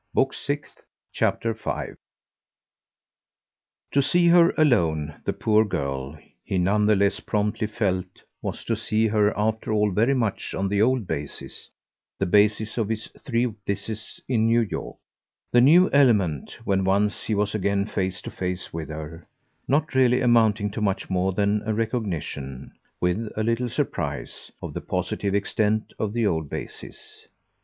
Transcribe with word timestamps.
Book 0.15 0.33
Sixth, 0.33 0.81
Chapter 1.13 1.53
5 1.53 1.95
To 3.91 4.01
see 4.01 4.29
her 4.29 4.49
alone, 4.57 5.21
the 5.25 5.31
poor 5.31 5.63
girl, 5.63 6.17
he 6.43 6.57
none 6.57 6.87
the 6.87 6.95
less 6.95 7.19
promptly 7.19 7.67
felt, 7.67 8.23
was 8.41 8.63
to 8.63 8.75
see 8.75 9.05
her 9.05 9.31
after 9.37 9.71
all 9.71 9.91
very 9.91 10.15
much 10.15 10.55
on 10.55 10.69
the 10.69 10.81
old 10.81 11.05
basis, 11.05 11.69
the 12.17 12.25
basis 12.25 12.79
of 12.79 12.89
his 12.89 13.09
three 13.19 13.45
visits 13.67 14.19
in 14.27 14.47
New 14.47 14.61
York; 14.61 14.97
the 15.51 15.61
new 15.61 15.87
element, 15.91 16.57
when 16.65 16.83
once 16.83 17.25
he 17.25 17.35
was 17.35 17.53
again 17.53 17.85
face 17.85 18.23
to 18.23 18.31
face 18.31 18.73
with 18.73 18.89
her, 18.89 19.23
not 19.67 19.93
really 19.93 20.21
amounting 20.21 20.71
to 20.71 20.81
much 20.81 21.11
more 21.11 21.31
than 21.31 21.61
a 21.67 21.75
recognition, 21.75 22.71
with 22.99 23.29
a 23.37 23.43
little 23.43 23.69
surprise, 23.69 24.51
of 24.63 24.73
the 24.73 24.81
positive 24.81 25.35
extent 25.35 25.93
of 25.99 26.11
the 26.11 26.25
old 26.25 26.49
basis. 26.49 27.27